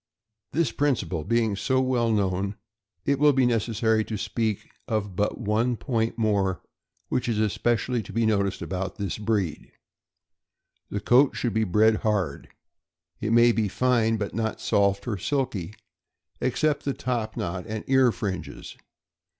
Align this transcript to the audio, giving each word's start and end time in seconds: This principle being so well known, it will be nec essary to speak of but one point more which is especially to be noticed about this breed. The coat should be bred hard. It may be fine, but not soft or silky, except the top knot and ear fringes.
This 0.51 0.71
principle 0.71 1.23
being 1.23 1.55
so 1.55 1.79
well 1.79 2.11
known, 2.11 2.55
it 3.05 3.19
will 3.19 3.33
be 3.33 3.45
nec 3.45 3.61
essary 3.61 4.03
to 4.07 4.17
speak 4.17 4.71
of 4.87 5.15
but 5.15 5.37
one 5.39 5.77
point 5.77 6.17
more 6.17 6.59
which 7.09 7.29
is 7.29 7.37
especially 7.37 8.01
to 8.01 8.11
be 8.11 8.25
noticed 8.25 8.63
about 8.63 8.95
this 8.95 9.19
breed. 9.19 9.71
The 10.89 11.01
coat 11.01 11.35
should 11.35 11.53
be 11.53 11.65
bred 11.65 11.97
hard. 11.97 12.47
It 13.19 13.31
may 13.31 13.51
be 13.51 13.67
fine, 13.67 14.17
but 14.17 14.33
not 14.33 14.59
soft 14.59 15.07
or 15.07 15.19
silky, 15.19 15.75
except 16.39 16.83
the 16.83 16.95
top 16.95 17.37
knot 17.37 17.65
and 17.67 17.83
ear 17.87 18.11
fringes. 18.11 18.75